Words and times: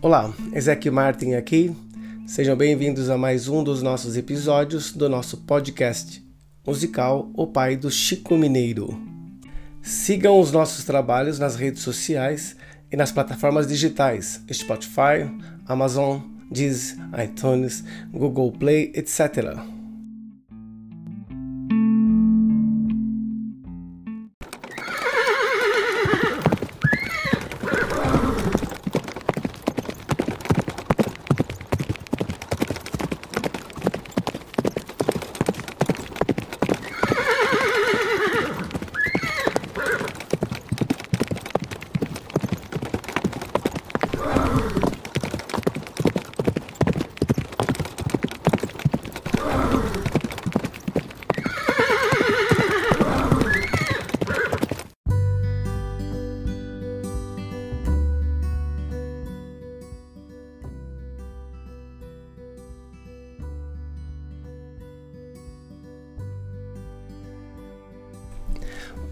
Olá, 0.00 0.32
Ezequiel 0.52 0.94
Martin 0.94 1.32
aqui. 1.34 1.74
Sejam 2.26 2.56
bem-vindos 2.56 3.10
a 3.10 3.18
mais 3.18 3.48
um 3.48 3.64
dos 3.64 3.82
nossos 3.82 4.16
episódios 4.16 4.92
do 4.92 5.08
nosso 5.08 5.38
podcast 5.38 6.24
musical 6.64 7.28
O 7.34 7.48
Pai 7.48 7.76
do 7.76 7.90
Chico 7.90 8.36
Mineiro. 8.36 8.96
Sigam 9.82 10.38
os 10.38 10.52
nossos 10.52 10.84
trabalhos 10.84 11.40
nas 11.40 11.56
redes 11.56 11.82
sociais 11.82 12.54
e 12.92 12.96
nas 12.96 13.10
plataformas 13.10 13.66
digitais 13.66 14.40
Spotify, 14.52 15.28
Amazon, 15.66 16.20
Deezer, 16.48 16.96
iTunes, 17.24 17.82
Google 18.12 18.52
Play, 18.52 18.92
etc. 18.94 19.79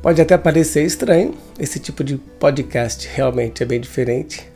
Pode 0.01 0.21
até 0.21 0.39
parecer 0.39 0.85
estranho, 0.85 1.35
esse 1.59 1.79
tipo 1.81 2.05
de 2.05 2.17
podcast 2.17 3.09
realmente 3.13 3.63
é 3.63 3.67
bem 3.67 3.81
diferente. 3.81 4.47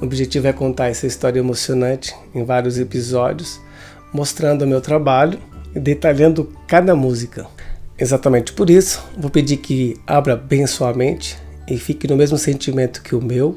O 0.00 0.04
objetivo 0.04 0.48
é 0.48 0.52
contar 0.52 0.88
essa 0.88 1.06
história 1.06 1.38
emocionante 1.38 2.14
em 2.34 2.44
vários 2.44 2.78
episódios, 2.78 3.60
mostrando 4.12 4.62
o 4.62 4.66
meu 4.66 4.80
trabalho 4.80 5.38
e 5.74 5.78
detalhando 5.78 6.52
cada 6.66 6.94
música. 6.94 7.46
Exatamente 7.98 8.52
por 8.52 8.68
isso, 8.70 9.04
vou 9.16 9.30
pedir 9.30 9.58
que 9.58 9.96
abra 10.06 10.36
bem 10.36 10.66
sua 10.66 10.92
mente 10.92 11.36
e 11.68 11.76
fique 11.76 12.06
no 12.08 12.16
mesmo 12.16 12.38
sentimento 12.38 13.02
que 13.02 13.14
o 13.14 13.22
meu, 13.22 13.56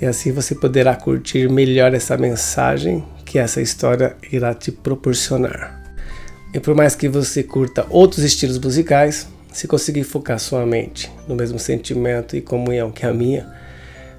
e 0.00 0.06
assim 0.06 0.32
você 0.32 0.54
poderá 0.54 0.94
curtir 0.94 1.48
melhor 1.48 1.94
essa 1.94 2.16
mensagem 2.16 3.04
que 3.24 3.38
essa 3.38 3.60
história 3.60 4.16
irá 4.30 4.54
te 4.54 4.70
proporcionar. 4.70 5.82
E 6.52 6.60
por 6.60 6.74
mais 6.74 6.94
que 6.94 7.08
você 7.08 7.42
curta 7.42 7.86
outros 7.90 8.24
estilos 8.24 8.58
musicais, 8.58 9.26
se 9.56 9.66
conseguir 9.66 10.04
focar 10.04 10.38
sua 10.38 10.66
mente 10.66 11.10
no 11.26 11.34
mesmo 11.34 11.58
sentimento 11.58 12.36
e 12.36 12.42
comunhão 12.42 12.92
que 12.92 13.06
a 13.06 13.14
minha, 13.14 13.50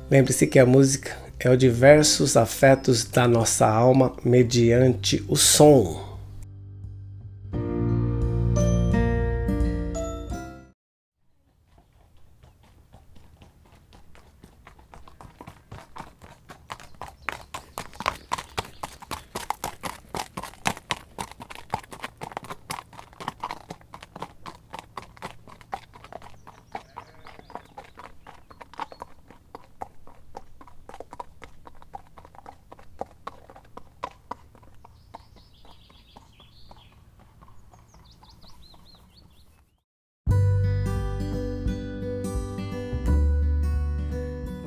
lembre-se 0.09 0.47
que 0.47 0.57
a 0.57 0.65
música 0.65 1.15
é 1.39 1.47
o 1.47 1.55
diversos 1.55 2.35
afetos 2.35 3.05
da 3.05 3.27
nossa 3.27 3.67
alma 3.67 4.15
mediante 4.25 5.23
o 5.27 5.35
som. 5.35 6.06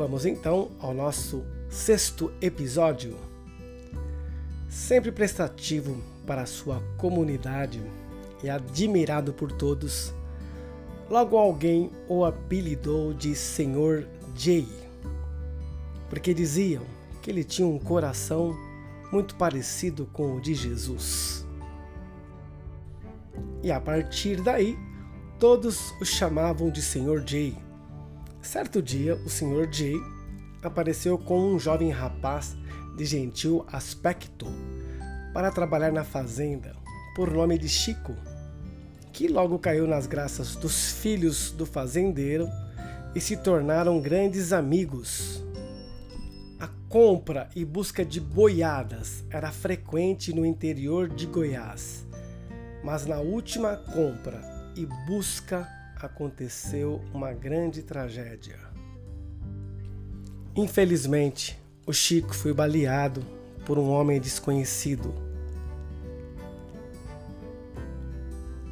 Vamos 0.00 0.24
então 0.24 0.70
ao 0.80 0.94
nosso 0.94 1.44
sexto 1.68 2.32
episódio. 2.40 3.18
Sempre 4.66 5.12
prestativo 5.12 5.94
para 6.26 6.46
sua 6.46 6.82
comunidade 6.96 7.82
e 8.42 8.48
admirado 8.48 9.34
por 9.34 9.52
todos, 9.52 10.14
logo 11.10 11.36
alguém 11.36 11.90
o 12.08 12.24
apelidou 12.24 13.12
de 13.12 13.34
Senhor 13.34 14.08
Jay, 14.34 14.66
porque 16.08 16.32
diziam 16.32 16.82
que 17.20 17.30
ele 17.30 17.44
tinha 17.44 17.68
um 17.68 17.78
coração 17.78 18.56
muito 19.12 19.34
parecido 19.34 20.06
com 20.14 20.34
o 20.34 20.40
de 20.40 20.54
Jesus. 20.54 21.46
E 23.62 23.70
a 23.70 23.78
partir 23.78 24.40
daí, 24.40 24.78
todos 25.38 25.90
o 26.00 26.06
chamavam 26.06 26.70
de 26.70 26.80
Senhor 26.80 27.22
Jay 27.28 27.54
Certo 28.42 28.80
dia, 28.80 29.16
o 29.16 29.28
Sr. 29.28 29.68
Jay 29.70 29.94
apareceu 30.62 31.18
com 31.18 31.52
um 31.52 31.58
jovem 31.58 31.90
rapaz 31.90 32.56
de 32.96 33.04
gentil 33.04 33.66
aspecto 33.70 34.46
para 35.34 35.50
trabalhar 35.50 35.92
na 35.92 36.04
fazenda, 36.04 36.74
por 37.14 37.30
nome 37.30 37.58
de 37.58 37.68
Chico, 37.68 38.16
que 39.12 39.28
logo 39.28 39.58
caiu 39.58 39.86
nas 39.86 40.06
graças 40.06 40.56
dos 40.56 40.90
filhos 40.90 41.52
do 41.52 41.66
fazendeiro 41.66 42.48
e 43.14 43.20
se 43.20 43.36
tornaram 43.36 44.00
grandes 44.00 44.54
amigos. 44.54 45.44
A 46.58 46.68
compra 46.88 47.48
e 47.54 47.62
busca 47.62 48.04
de 48.04 48.20
boiadas 48.20 49.22
era 49.28 49.52
frequente 49.52 50.32
no 50.32 50.46
interior 50.46 51.08
de 51.08 51.26
Goiás, 51.26 52.06
mas 52.82 53.04
na 53.04 53.18
última 53.18 53.76
compra 53.76 54.40
e 54.74 54.86
busca 55.06 55.68
aconteceu 56.06 57.00
uma 57.12 57.32
grande 57.32 57.82
tragédia. 57.82 58.58
Infelizmente, 60.56 61.58
o 61.86 61.92
Chico 61.92 62.34
foi 62.34 62.52
baleado 62.52 63.22
por 63.64 63.78
um 63.78 63.88
homem 63.88 64.20
desconhecido. 64.20 65.14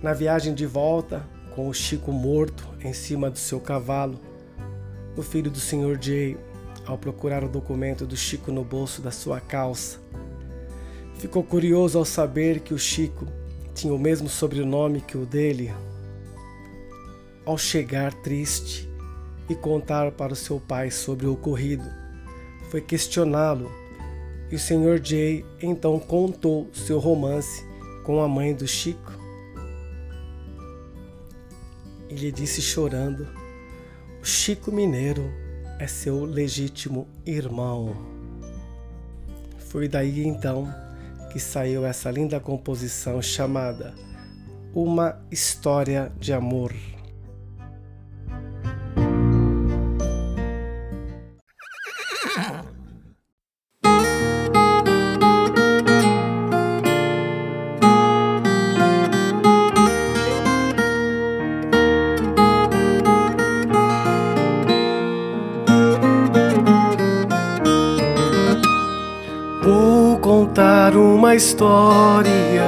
Na 0.02 0.12
viagem 0.12 0.54
de 0.54 0.66
volta, 0.66 1.24
com 1.54 1.68
o 1.68 1.74
Chico 1.74 2.12
morto 2.12 2.68
em 2.80 2.92
cima 2.92 3.30
do 3.30 3.38
seu 3.38 3.60
cavalo, 3.60 4.18
o 5.16 5.22
filho 5.22 5.50
do 5.50 5.58
Sr. 5.58 5.98
Jay, 6.00 6.36
ao 6.86 6.96
procurar 6.96 7.42
o 7.42 7.48
documento 7.48 8.06
do 8.06 8.16
Chico 8.16 8.52
no 8.52 8.64
bolso 8.64 9.02
da 9.02 9.10
sua 9.10 9.40
calça, 9.40 9.98
ficou 11.16 11.42
curioso 11.42 11.98
ao 11.98 12.04
saber 12.04 12.60
que 12.60 12.72
o 12.72 12.78
Chico 12.78 13.26
tinha 13.74 13.92
o 13.92 13.98
mesmo 13.98 14.28
sobrenome 14.28 15.00
que 15.00 15.16
o 15.16 15.26
dele, 15.26 15.72
ao 17.48 17.56
chegar 17.56 18.12
triste 18.12 18.86
e 19.48 19.54
contar 19.54 20.12
para 20.12 20.34
o 20.34 20.36
seu 20.36 20.60
pai 20.60 20.90
sobre 20.90 21.26
o 21.26 21.32
ocorrido. 21.32 21.88
Foi 22.70 22.82
questioná-lo 22.82 23.72
e 24.50 24.54
o 24.54 24.58
Sr. 24.58 25.02
Jay 25.02 25.46
então 25.62 25.98
contou 25.98 26.68
seu 26.74 26.98
romance 26.98 27.64
com 28.04 28.20
a 28.20 28.28
mãe 28.28 28.54
do 28.54 28.68
Chico. 28.68 29.12
E 32.10 32.14
lhe 32.16 32.30
disse 32.30 32.60
chorando: 32.60 33.26
O 34.20 34.26
Chico 34.26 34.70
Mineiro 34.70 35.32
é 35.78 35.86
seu 35.86 36.26
legítimo 36.26 37.08
irmão. 37.24 37.96
Foi 39.70 39.88
daí 39.88 40.22
então 40.26 40.68
que 41.32 41.40
saiu 41.40 41.86
essa 41.86 42.10
linda 42.10 42.38
composição 42.38 43.22
chamada 43.22 43.94
Uma 44.74 45.18
História 45.30 46.12
de 46.18 46.34
Amor. 46.34 46.74
História, 71.38 72.66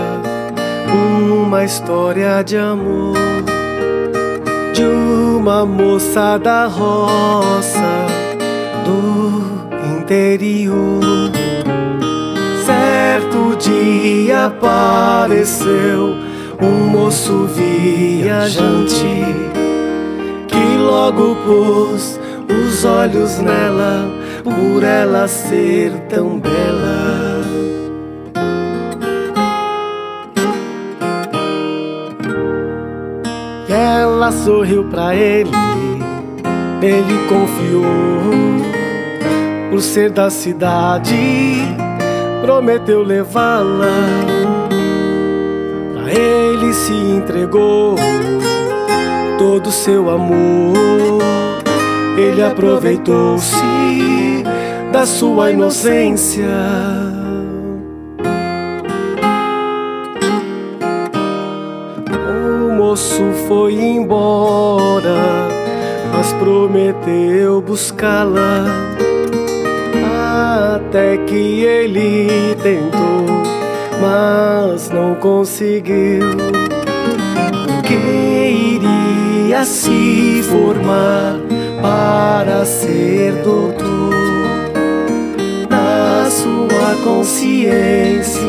uma 0.95 1.65
história 1.65 2.41
de 2.45 2.57
amor 2.57 3.17
de 4.73 4.85
uma 4.85 5.67
moça 5.67 6.39
da 6.39 6.67
roça 6.67 8.07
do 8.85 9.99
interior. 9.99 11.33
Certo 12.65 13.57
dia 13.59 14.47
apareceu 14.47 16.15
um 16.63 16.91
moço 16.91 17.47
viajante 17.47 19.05
que 20.47 20.79
logo 20.79 21.35
pôs 21.45 22.21
os 22.49 22.85
olhos 22.85 23.41
nela 23.41 24.09
por 24.45 24.85
ela 24.85 25.27
ser 25.27 25.91
tão 26.09 26.39
bela. 26.39 27.40
Ela 34.21 34.33
sorriu 34.33 34.85
pra 34.85 35.15
ele, 35.15 35.51
ele 36.83 37.19
confiou. 37.27 37.87
Por 39.71 39.81
ser 39.81 40.11
da 40.11 40.29
cidade, 40.29 41.17
prometeu 42.43 43.03
levá-la. 43.03 43.87
Pra 45.95 46.13
ele 46.13 46.75
se 46.75 46.93
entregou 46.93 47.97
todo 49.39 49.73
seu 49.73 50.11
amor. 50.11 51.23
Ele 52.19 52.43
aproveitou-se 52.43 53.57
da 54.93 55.07
sua 55.07 55.51
inocência. 55.51 57.10
Moço 62.91 63.23
foi 63.47 63.75
embora, 63.75 65.47
mas 66.13 66.33
prometeu 66.33 67.63
buscá-la. 67.63 68.67
Até 70.75 71.17
que 71.19 71.63
ele 71.63 72.57
tentou, 72.57 73.27
mas 74.01 74.91
não 74.91 75.15
conseguiu. 75.15 76.37
Que 77.87 78.81
iria 78.81 79.65
se 79.65 80.43
formar 80.51 81.39
para 81.81 82.65
ser 82.65 83.35
doutor 83.45 84.11
na 85.71 86.29
sua 86.29 87.05
consciência 87.05 88.41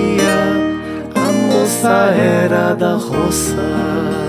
a 1.14 1.32
moça 1.32 2.12
era 2.16 2.74
da 2.74 2.96
roça 2.96 4.21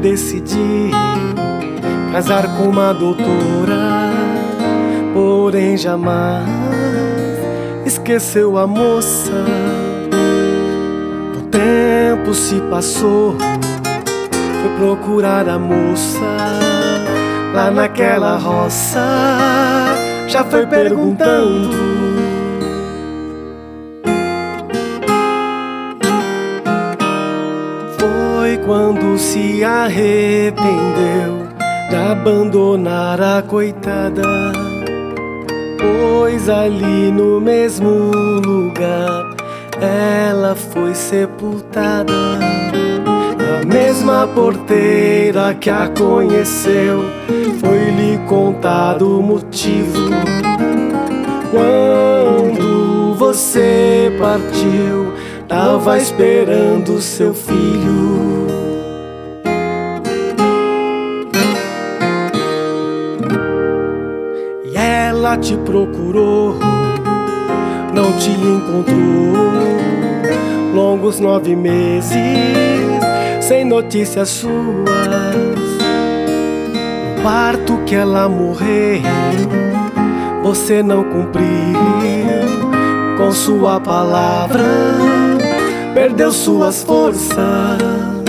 decidiu 0.00 0.90
casar 2.12 2.56
com 2.56 2.64
uma 2.64 2.92
doutora 2.92 4.10
porém 5.14 5.76
jamais 5.76 6.48
esqueceu 7.86 8.58
a 8.58 8.66
moça 8.66 9.70
tempo 12.20 12.34
se 12.34 12.60
passou, 12.70 13.36
foi 13.38 14.76
procurar 14.78 15.48
a 15.48 15.58
moça 15.58 16.20
lá 17.54 17.70
naquela 17.70 18.36
roça. 18.36 19.00
Já 20.28 20.44
foi 20.44 20.66
perguntando. 20.66 21.99
Quando 28.70 29.18
se 29.18 29.64
arrependeu 29.64 31.48
de 31.88 31.96
abandonar 31.96 33.20
a 33.20 33.42
coitada. 33.42 34.22
Pois 35.76 36.48
ali 36.48 37.10
no 37.10 37.40
mesmo 37.40 38.12
lugar 38.46 39.34
ela 39.80 40.54
foi 40.54 40.94
sepultada. 40.94 42.12
A 43.60 43.66
mesma 43.66 44.28
porteira 44.28 45.52
que 45.52 45.68
a 45.68 45.88
conheceu 45.88 47.00
foi-lhe 47.58 48.18
contado 48.28 49.18
o 49.18 49.20
motivo. 49.20 50.10
Quando 51.50 53.16
você 53.16 54.16
partiu, 54.16 55.12
tava 55.48 55.98
esperando 55.98 57.00
seu 57.00 57.34
filho. 57.34 58.59
Ela 65.30 65.38
te 65.38 65.56
procurou 65.58 66.58
não 67.94 68.12
te 68.18 68.30
encontrou. 68.30 69.32
Longos 70.74 71.20
nove 71.20 71.54
meses 71.54 72.16
sem 73.40 73.64
notícias 73.64 74.28
suas. 74.28 74.50
No 77.16 77.22
parto 77.22 77.78
que 77.86 77.94
ela 77.94 78.28
morreu, 78.28 79.02
você 80.42 80.82
não 80.82 81.04
cumpriu 81.04 81.46
com 83.16 83.30
sua 83.30 83.78
palavra, 83.78 84.64
perdeu 85.94 86.32
suas 86.32 86.82
forças. 86.82 88.19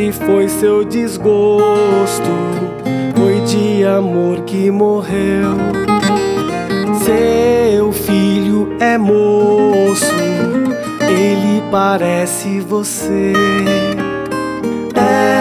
Esse 0.00 0.12
foi 0.12 0.48
seu 0.48 0.82
desgosto 0.82 2.30
foi 3.14 3.38
de 3.42 3.84
amor 3.84 4.40
que 4.46 4.70
morreu. 4.70 5.58
Seu 7.04 7.92
filho 7.92 8.74
é 8.80 8.96
moço, 8.96 10.14
ele 11.02 11.62
parece 11.70 12.60
você. 12.60 13.34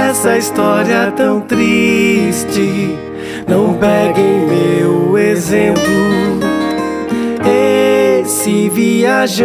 Essa 0.09 0.37
história 0.37 1.09
tão 1.15 1.39
triste, 1.39 2.97
não 3.47 3.75
peguem 3.75 4.45
meu 4.45 5.17
exemplo. 5.17 5.79
Esse 8.21 8.67
viajante 8.67 9.39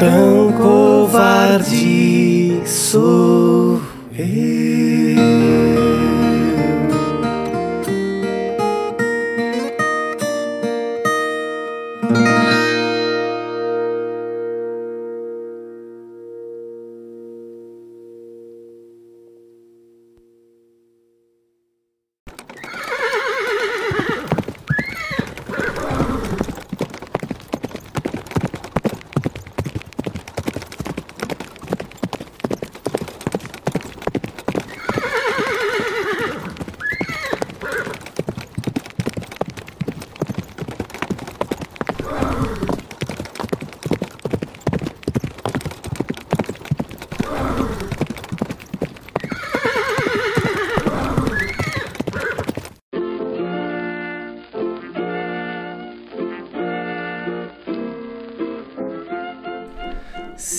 tão 0.00 0.50
covarde 0.60 2.45
sou 2.66 3.80
eu. 4.18 4.75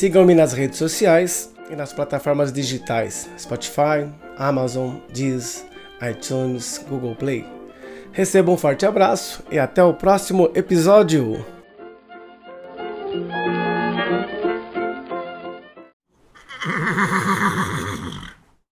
Sigam-me 0.07 0.33
nas 0.33 0.53
redes 0.53 0.77
sociais 0.77 1.53
e 1.69 1.75
nas 1.75 1.91
plataformas 1.91 2.49
digitais 2.49 3.29
Spotify, 3.37 4.09
Amazon, 4.37 4.99
Deezer, 5.13 5.65
iTunes, 6.01 6.81
Google 6.87 7.13
Play. 7.13 7.45
Receba 8.13 8.49
um 8.49 8.57
forte 8.57 8.85
abraço 8.85 9.43
e 9.51 9.59
até 9.59 9.83
o 9.83 9.93
próximo 9.93 10.49
episódio! 10.55 11.45